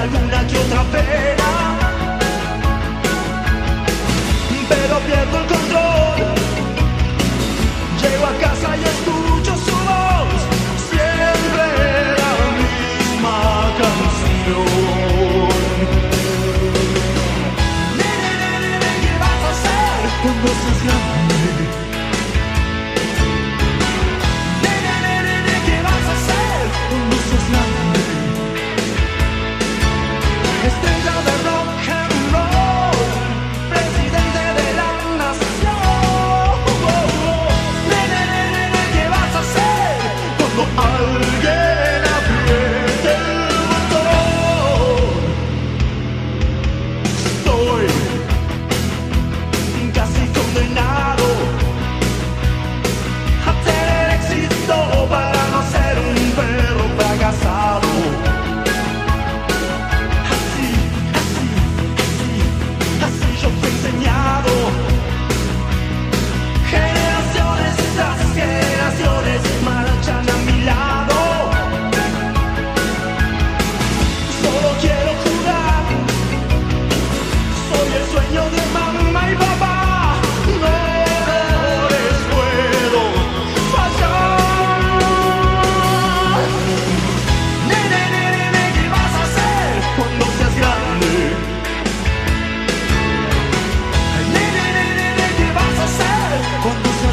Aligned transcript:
alguna 0.00 0.46
que 0.46 0.58
otra 0.58 0.82
pena. 0.84 1.39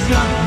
gun. 0.09 0.46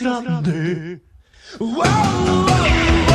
Wow, 0.00 0.98
wow, 1.60 2.46
wow. 3.06 3.11